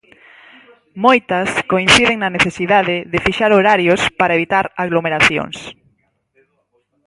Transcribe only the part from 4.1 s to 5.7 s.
para evitar aglomeracións.